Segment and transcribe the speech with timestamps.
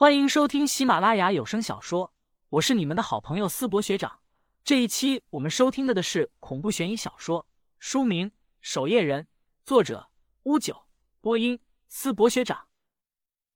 [0.00, 2.14] 欢迎收听喜马拉雅有声小说，
[2.50, 4.20] 我是你们的好朋友思博学长。
[4.62, 7.44] 这一期我们收听的的是恐怖悬疑小说，
[7.80, 8.30] 书名
[8.60, 9.24] 《守夜人》，
[9.64, 10.08] 作者
[10.44, 10.84] 乌九，
[11.20, 11.58] 播音
[11.88, 12.68] 思博学长。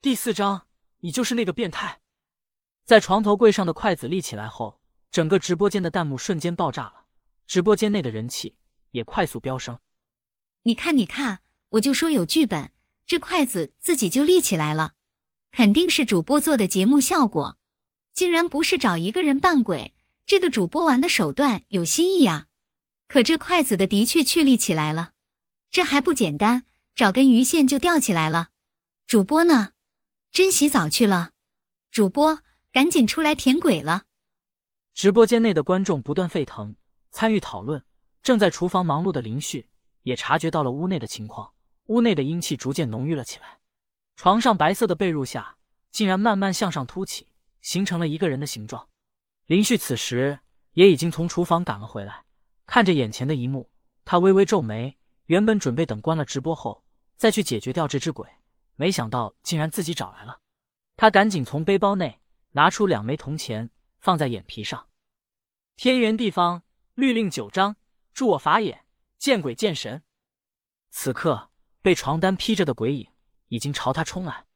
[0.01, 0.67] 第四章，
[0.99, 2.01] 你就是那个变态。
[2.85, 4.81] 在床头柜上的筷子立起来后，
[5.13, 7.05] 整个直播间的弹幕瞬间爆炸了，
[7.47, 8.57] 直播间内的人气
[8.91, 9.79] 也快速飙升。
[10.65, 12.73] 你看，你看，我就说有剧本，
[13.07, 14.95] 这筷子自己就立起来了。
[15.53, 17.59] 肯定是主播做的节目效果，
[18.15, 22.47] 竟然不是找一个人扮鬼，这个主播玩的手段有新意啊！
[23.07, 25.13] 可这筷子的的确确立起来了，
[25.71, 28.49] 这还不简单，找根鱼线就吊起来了。
[29.07, 29.73] 主播呢？
[30.31, 31.33] 真洗澡去了？
[31.91, 32.41] 主播
[32.73, 34.05] 赶紧出来舔鬼了！
[34.95, 36.75] 直播间内的观众不断沸腾，
[37.11, 37.85] 参与讨论。
[38.23, 39.69] 正在厨房忙碌的林旭
[40.05, 41.53] 也察觉到了屋内的情况，
[41.89, 43.59] 屋内的阴气逐渐浓郁了起来。
[44.17, 45.57] 床上白色的被褥下，
[45.91, 47.29] 竟然慢慢向上凸起，
[47.61, 48.89] 形成了一个人的形状。
[49.47, 50.41] 林旭此时
[50.73, 52.25] 也已经从厨房赶了回来，
[52.67, 53.71] 看着眼前的一幕，
[54.05, 54.99] 他微微皱眉。
[55.27, 56.85] 原本准备等关了直播后
[57.17, 58.29] 再去解决掉这只鬼，
[58.75, 60.41] 没想到竟然自己找来了。
[60.97, 64.89] 他赶紧从背包内拿出两枚铜钱，放在眼皮上。
[65.77, 67.77] 天圆地方，律令九章，
[68.13, 68.85] 助我法眼，
[69.17, 70.03] 见鬼见神。
[70.91, 73.12] 此刻被床单披着的鬼影。
[73.53, 74.47] 已经朝他冲来，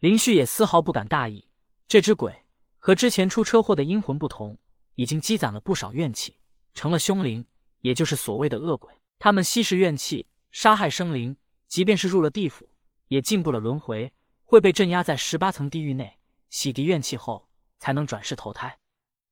[0.00, 1.48] 林旭也丝毫不敢大意。
[1.86, 2.46] 这只鬼
[2.80, 4.58] 和之前出车祸的阴魂不同，
[4.96, 6.36] 已经积攒了不少怨气，
[6.74, 7.46] 成了凶灵，
[7.82, 8.92] 也就是所谓的恶鬼。
[9.20, 11.36] 他们吸食怨气，杀害生灵，
[11.68, 12.68] 即便是入了地府，
[13.06, 14.12] 也进不了轮回，
[14.42, 18.80] 会被镇压在十八层地狱内，洗涤怨气后才能转世投胎。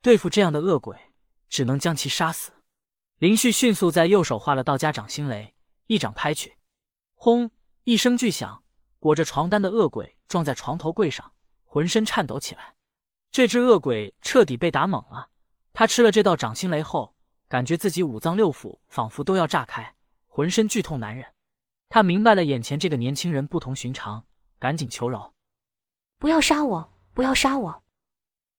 [0.00, 0.96] 对付这样的恶鬼，
[1.48, 2.52] 只能将其杀死。
[3.18, 5.54] 林旭迅速在右手画了道家掌心雷，
[5.88, 6.56] 一掌拍去，
[7.16, 7.50] 轰！
[7.82, 8.62] 一声巨响。
[8.98, 11.32] 裹着床单的恶鬼撞在床头柜上，
[11.64, 12.74] 浑身颤抖起来。
[13.30, 15.28] 这只恶鬼彻底被打懵了。
[15.72, 17.14] 他吃了这道掌心雷后，
[17.46, 19.94] 感觉自己五脏六腑仿佛都要炸开，
[20.26, 21.24] 浑身剧痛难忍。
[21.88, 24.26] 他明白了眼前这个年轻人不同寻常，
[24.58, 25.32] 赶紧求饶
[26.18, 27.82] ：“不要杀我，不要杀我！”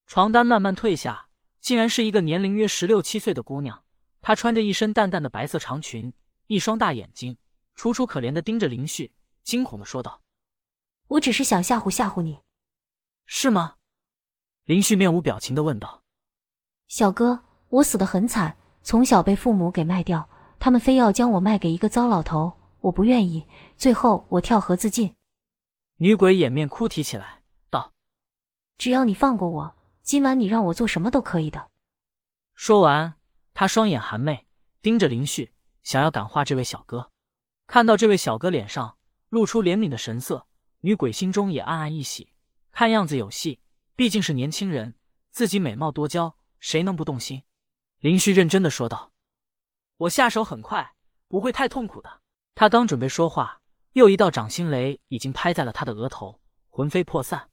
[0.08, 1.28] 床单慢慢退下，
[1.60, 3.84] 竟然是一个年龄约十六七岁的姑娘。
[4.22, 6.14] 她穿着一身淡淡的白色长裙，
[6.48, 7.38] 一双大眼睛
[7.76, 9.12] 楚楚可怜的盯着林旭，
[9.44, 10.22] 惊恐的说道。
[11.10, 12.40] 我只是想吓唬吓唬你，
[13.26, 13.78] 是吗？
[14.66, 16.04] 林旭面无表情的问道。
[16.88, 25.16] 小哥，我死的很惨，从小被父母给卖掉，他们非要将我卖给一个糟老头，我不愿意，最后我跳河自尽。
[25.96, 27.92] 女鬼掩面哭啼起来，道
[28.78, 31.72] ：“只要你放过我，今晚你让我做什么都可以的。”
[32.54, 33.16] 说完，
[33.56, 34.46] 她双眼含媚，
[34.84, 37.10] 盯着林旭，想要感化这位小哥。
[37.66, 38.98] 看到这位小哥脸上
[39.30, 40.46] 露出怜悯的神色。
[40.82, 42.32] 女鬼心中也暗暗一喜，
[42.72, 43.60] 看样子有戏。
[43.96, 44.96] 毕竟是年轻人，
[45.30, 47.44] 自己美貌多娇，谁能不动心？
[48.00, 49.12] 林旭认真的说道
[49.98, 50.96] ：“我下手很快，
[51.28, 52.22] 不会太痛苦的。”
[52.56, 57.50] 他刚准备说话，又一道掌心雷已经拍在了他的额头，魂飞魄散。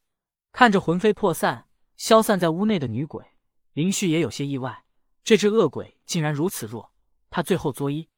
[0.52, 3.24] 看着魂飞魄散、消散在屋内的女鬼，
[3.72, 4.84] 林旭也有些意外，
[5.24, 6.92] 这只恶鬼竟然如此弱。
[7.28, 8.08] 他最后作揖：“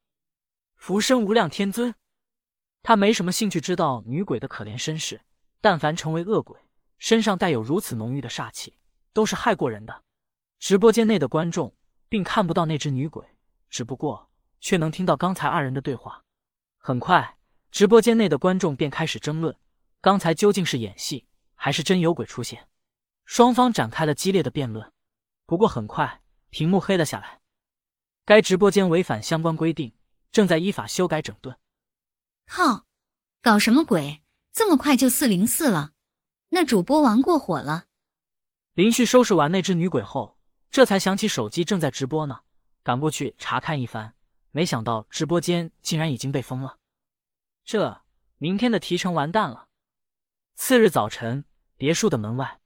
[0.77, 1.95] 浮生无量天尊。”
[2.88, 5.21] 他没什么兴趣知道女鬼的可怜身世，
[5.60, 6.59] 但凡成为恶鬼，
[6.97, 8.78] 身上带有如此浓郁的煞气，
[9.12, 10.04] 都是害过人的。
[10.59, 11.77] 直播间内的观众
[12.09, 13.22] 并看不到那只女鬼，
[13.69, 16.25] 只不过却能听到刚才二人的对话。
[16.78, 17.37] 很快，
[17.71, 19.54] 直播间内的观众便开始争论，
[20.00, 22.69] 刚才究竟是演戏，还是真有鬼出现？
[23.27, 24.91] 双方展开了激烈的辩论。
[25.44, 27.41] 不过很快，屏幕黑了下来，
[28.25, 29.93] 该直播间违反相关规定，
[30.32, 31.54] 正在依法修改整顿。
[32.48, 32.86] 靠，
[33.42, 34.22] 搞什么鬼？
[34.53, 35.92] 这么快就四零四了？
[36.48, 37.84] 那主播玩过火了。
[38.72, 40.38] 林旭收拾完那只女鬼后，
[40.70, 42.41] 这才想起手机正在直播呢，
[42.82, 44.14] 赶过去查看一番，
[44.50, 46.78] 没想到直播间竟然已经被封了。
[47.66, 48.00] 这
[48.38, 49.69] 明天的提成完蛋了。
[50.54, 51.44] 次日早晨，
[51.76, 52.60] 别墅的门外，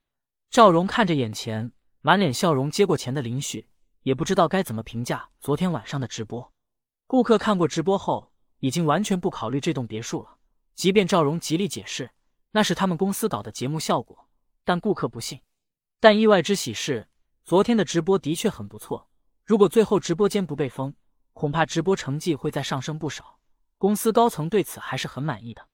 [0.48, 3.68] 赵荣看着眼前满脸笑容接过钱的林旭，
[4.02, 6.52] 也不知道该怎么评价昨天晚上的直播。
[7.08, 8.31] 顾客看过直播后。
[8.62, 10.38] 已经完全不考虑这栋别墅了。
[10.76, 12.12] 即便赵荣极力解释
[12.52, 14.28] 那是他们公司搞的节目效果，
[14.62, 15.40] 但顾客不信。
[15.98, 17.08] 但意外之喜是，
[17.44, 19.10] 昨天的直播的确很不错。
[19.44, 20.94] 如果最后直播间不被封，
[21.32, 23.40] 恐怕直播成绩会再上升不少。
[23.78, 25.66] 公司高层对此还是很满意的，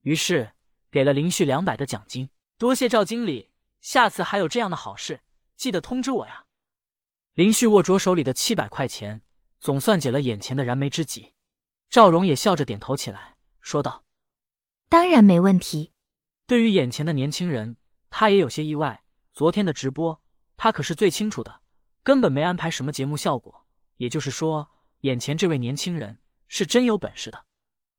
[0.00, 0.52] 于是
[0.90, 2.30] 给了林旭两百的奖金。
[2.56, 3.50] 多谢赵经理，
[3.82, 5.20] 下次还有这样的好事，
[5.56, 6.46] 记得通知我呀。
[7.34, 9.20] 林旭握着手里的七百块钱，
[9.60, 11.34] 总算解了眼前的燃眉之急。
[11.90, 14.04] 赵荣也笑着点头起来，说道
[14.88, 15.92] ：“当然没问题。”
[16.46, 17.76] 对于眼前的年轻人，
[18.10, 19.02] 他也有些意外。
[19.32, 20.22] 昨天的直播，
[20.56, 21.62] 他可是最清楚的，
[22.04, 23.66] 根本没安排什么节目效果。
[23.96, 24.70] 也就是说，
[25.00, 27.44] 眼前这位年轻人是真有本事的。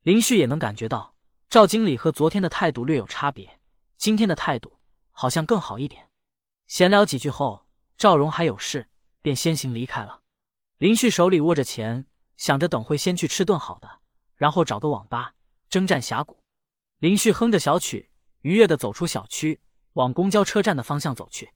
[0.03, 1.15] 林旭也能感觉到，
[1.49, 3.59] 赵经理和昨天的态度略有差别，
[3.97, 4.79] 今天的态度
[5.11, 6.07] 好像更好一点。
[6.65, 7.65] 闲聊几句后，
[7.97, 8.88] 赵荣还有事，
[9.21, 10.21] 便先行离开了。
[10.77, 12.07] 林旭手里握着钱，
[12.41, 13.99] 想着等会先去吃顿好的，
[14.35, 15.35] 然后找个网吧
[15.69, 16.41] 征战峡谷。
[16.97, 18.09] 林旭哼着小曲，
[18.41, 19.61] 愉悦的走出小区，
[19.93, 21.51] 往公交车站的方向走去。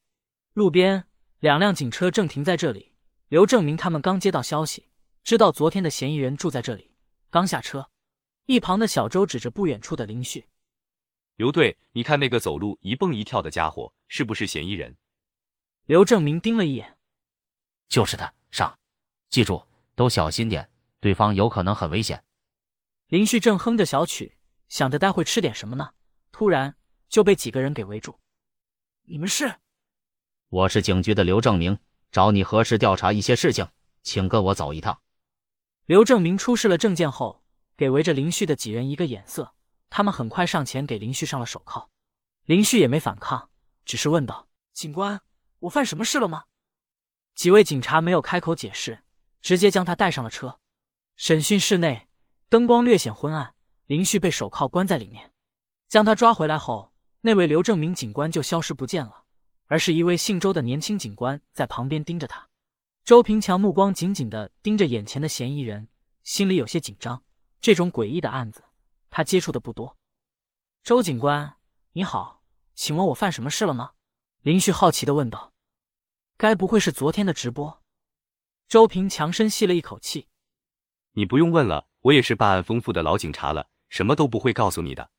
[0.53, 1.07] 路边
[1.39, 2.93] 两辆警车正停在这里。
[3.29, 4.87] 刘正明他们刚接到消息，
[5.23, 6.91] 知道昨天的嫌疑人住在这里，
[7.31, 7.89] 刚下车。
[8.45, 10.47] 一旁的小周指着不远处的林旭
[11.35, 14.95] ：“刘队，你看那个走路一蹦一跳的家伙，是不是嫌疑人？”
[15.85, 16.99] 刘正明盯了一眼
[17.89, 18.77] ：“就是他，上！
[19.31, 19.65] 记住，
[19.95, 20.69] 都小心点，
[20.99, 22.23] 对方有可能很危险。”
[23.07, 24.37] 林旭正哼着小曲，
[24.67, 25.91] 想着待会吃点什么呢，
[26.31, 26.75] 突然
[27.09, 28.19] 就被几个人给围住
[29.07, 29.55] ：“你们是
[30.49, 31.77] ？”“我是警局的刘正明。”
[32.11, 33.67] 找你核实调查一些事情，
[34.01, 35.01] 请跟我走一趟。
[35.85, 37.43] 刘正明出示了证件后，
[37.75, 39.53] 给围着林旭的几人一个眼色。
[39.89, 41.89] 他们很快上前给林旭上了手铐。
[42.45, 43.49] 林旭也没反抗，
[43.83, 45.19] 只是问道：“警官，
[45.59, 46.45] 我犯什么事了吗？”
[47.35, 49.03] 几位警察没有开口解释，
[49.41, 50.61] 直接将他带上了车。
[51.15, 52.07] 审讯室内
[52.49, 55.31] 灯光略显昏暗，林旭被手铐关在里面。
[55.87, 59.23] 将他抓回来后，那位刘正明警官就消失不见了。
[59.67, 62.49] 而是一位姓周的年轻警官在旁边盯着他。
[63.03, 65.87] 周平强目光紧紧的盯着眼前的嫌疑人，
[66.21, 67.23] 心里有些紧张。
[67.61, 68.63] 这种诡异的案子，
[69.09, 69.97] 他接触的不多。
[70.83, 71.55] 周警官，
[71.93, 72.43] 你好，
[72.75, 73.93] 请问我犯什么事了吗？
[74.41, 75.51] 林旭好奇的问道。
[76.37, 77.81] 该不会是昨天的直播？
[78.67, 80.27] 周平强深吸了一口气。
[81.17, 85.11] 你不用问了，我也是办案丰富的老警察了，什么都不会告诉你的，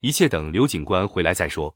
[0.00, 1.74] 一切等刘警官回来再说。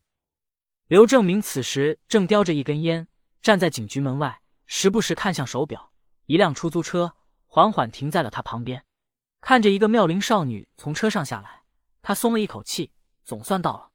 [0.89, 3.09] 刘正明此时正叼着一根烟，
[3.41, 5.93] 站在警局门外，时不时看向手表。
[6.27, 7.15] 一辆出租车
[7.47, 8.85] 缓缓停在了他旁边，
[9.41, 11.63] 看着一个妙龄少女从车上下来，
[12.03, 12.93] 他松了一口气，
[13.25, 13.89] 总算到了。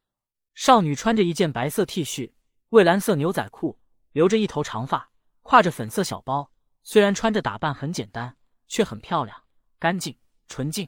[0.55, 2.31] 少女穿着一件白色 T 恤、
[2.69, 3.77] 蔚蓝色牛仔裤，
[4.11, 5.11] 留着一头长发，
[5.43, 6.51] 挎着粉色小包。
[6.81, 8.37] 虽然穿着打扮很简单，
[8.67, 9.43] 却很漂亮、
[9.79, 10.87] 干净、纯净。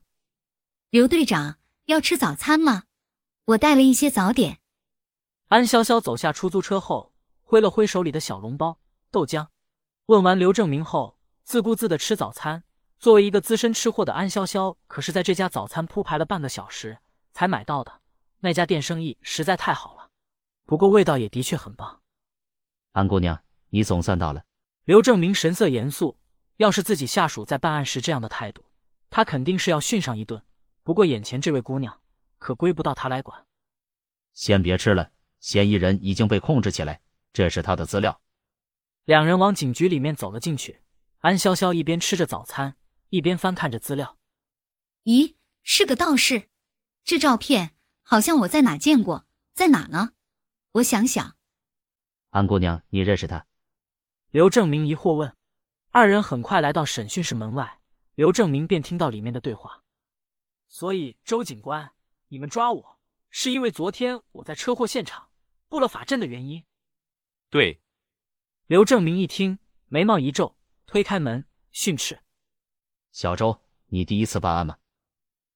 [0.89, 2.83] 刘队长要吃早餐吗？
[3.45, 4.59] 我带了一些早点。
[5.47, 7.13] 安潇潇走下出租车后，
[7.43, 8.79] 挥了挥手里的小笼包、
[9.11, 9.47] 豆浆。
[10.07, 12.63] 问完刘正明后，自顾自的吃早餐。
[12.99, 16.97] 作为一个资深吃货的安潇潇，可是在这家早餐铺排了半个小时
[17.31, 18.01] 才买到的。
[18.39, 20.09] 那家店生意实在太好了，
[20.65, 22.01] 不过味道也的确很棒。
[22.91, 24.43] 安姑娘，你总算到了。
[24.83, 26.17] 刘正明神色严肃，
[26.57, 28.65] 要是自己下属在办案时这样的态度，
[29.09, 30.43] 他肯定是要训上一顿。
[30.83, 32.01] 不过眼前这位姑娘，
[32.37, 33.45] 可归不到他来管。
[34.33, 35.11] 先别吃了。
[35.39, 37.01] 嫌疑人已经被控制起来，
[37.31, 38.21] 这是他的资料。
[39.05, 40.81] 两人往警局里面走了进去。
[41.19, 42.75] 安潇潇一边吃着早餐，
[43.09, 44.17] 一边翻看着资料。
[45.03, 46.49] 咦，是个道士，
[47.03, 47.71] 这照片
[48.01, 50.11] 好像我在哪见过，在哪呢？
[50.73, 51.35] 我想想。
[52.31, 53.45] 安姑娘，你认识他？
[54.31, 55.33] 刘正明疑惑问。
[55.91, 57.78] 二人很快来到审讯室门外，
[58.19, 59.85] 刘正明便听到里面的对话。
[60.67, 61.93] 所以，周警官，
[62.27, 62.99] 你们抓我，
[63.29, 65.29] 是因为昨天我在车祸现场。
[65.69, 66.65] 布了法阵的原因，
[67.49, 67.81] 对。
[68.67, 72.19] 刘正明一听，眉毛一皱，推开门训斥
[73.13, 74.79] ：“小周，你第一次办案吗？”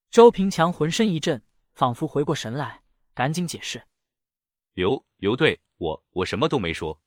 [0.10, 1.44] 周平强浑身一震，
[1.74, 2.82] 仿佛回过神来，
[3.14, 3.86] 赶紧解释
[4.72, 7.02] ：“刘刘队，我我什么都没说。”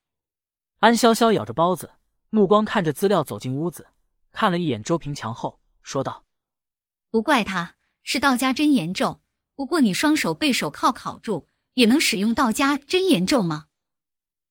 [0.81, 1.95] 安潇潇咬着包子，
[2.29, 3.89] 目光看着资料走进屋子，
[4.37, 6.27] 看了一眼周平强后说道
[7.11, 9.23] ：“不怪他，是道家真言咒。
[9.55, 13.67] 不过你双手被手铐铐住。”也能使用道家真言咒吗？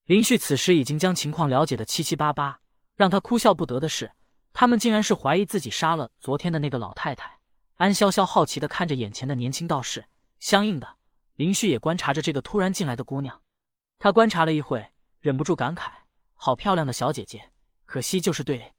[0.03, 2.59] 林旭此时已经将情况了解的七七八八，
[2.95, 4.11] 让他哭笑不得的是，
[4.53, 7.39] 他们竟然是怀疑自己杀了昨天的那个老太太。
[7.77, 10.05] 安潇潇好奇的看着眼前的年轻道士，
[10.39, 10.97] 相应的，
[11.33, 13.41] 林旭也观察着这个突然进来的姑娘。
[13.97, 15.89] 他观察了一会，忍不住感慨：
[16.35, 17.49] 好漂亮的小姐姐，
[17.85, 18.74] 可惜就是对。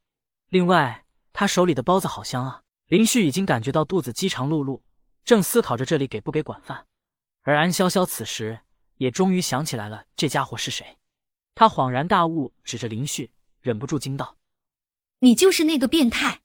[0.48, 2.62] 另外，他手里的包子好香啊！
[2.86, 4.80] 林旭已经感觉到肚子饥肠辘辘，
[5.24, 6.86] 正思考着这里给不给管饭。
[7.42, 8.60] 而安潇潇此时
[8.96, 10.98] 也终于想起来了，这家伙是谁？
[11.54, 14.36] 他恍然大悟，指着林旭，忍不住惊道
[15.18, 16.42] ：“你就是那个变态！”